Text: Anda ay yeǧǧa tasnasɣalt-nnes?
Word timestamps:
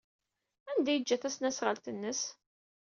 Anda 0.71 0.89
ay 0.91 0.95
yeǧǧa 0.97 1.17
tasnasɣalt-nnes? 1.21 2.21